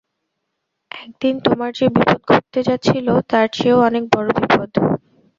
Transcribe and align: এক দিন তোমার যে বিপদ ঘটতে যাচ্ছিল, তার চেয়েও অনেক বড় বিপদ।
এক 0.91 1.09
দিন 1.21 1.35
তোমার 1.45 1.71
যে 1.73 1.85
বিপদ 1.89 2.19
ঘটতে 2.27 2.59
যাচ্ছিল, 2.67 3.07
তার 3.29 3.45
চেয়েও 3.55 3.79
অনেক 3.87 4.03
বড় 4.13 4.27
বিপদ। 4.37 4.69